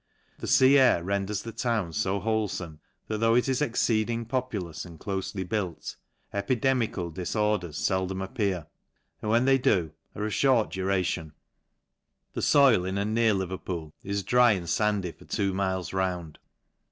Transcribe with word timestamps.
The 0.39 0.47
fea 0.47 0.79
air 0.79 1.03
ren 1.03 1.27
ders 1.27 1.43
the 1.43 1.51
town 1.51 1.91
fo 1.91 2.19
wholefome. 2.19 2.79
that 3.05 3.19
though 3.19 3.35
it 3.35 3.47
is 3.47 3.61
ex 3.61 3.83
ceeding 3.83 4.27
populous 4.27 4.83
and 4.83 4.99
clofely 4.99 5.47
built, 5.47 5.95
epidemical 6.33 7.11
dis 7.11 7.35
orders 7.35 7.77
feldom 7.87 8.19
appear, 8.23 8.65
and 9.21 9.29
when 9.29 9.45
they 9.45 9.59
do, 9.59 9.91
are 10.15 10.25
of 10.25 10.33
fhort 10.33 10.71
duration. 10.71 11.33
The 12.33 12.41
foil 12.41 12.83
in 12.83 12.97
and 12.97 13.13
near 13.13 13.35
Leverpool 13.35 13.93
is 14.03 14.23
dry 14.23 14.53
and 14.53 14.65
fandy 14.65 15.15
for 15.15 15.25
two 15.25 15.53
miles 15.53 15.93
round. 15.93 16.39